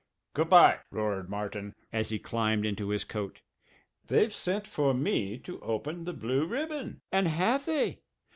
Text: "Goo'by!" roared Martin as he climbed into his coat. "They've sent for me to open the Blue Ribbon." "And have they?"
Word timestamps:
"Goo'by!" 0.33 0.79
roared 0.89 1.29
Martin 1.29 1.75
as 1.93 2.09
he 2.09 2.17
climbed 2.17 2.65
into 2.65 2.89
his 2.89 3.03
coat. 3.03 3.41
"They've 4.07 4.33
sent 4.33 4.65
for 4.65 4.95
me 4.95 5.37
to 5.37 5.59
open 5.59 6.05
the 6.05 6.13
Blue 6.13 6.43
Ribbon." 6.47 7.01
"And 7.11 7.27
have 7.27 7.67
they?" 7.67 8.01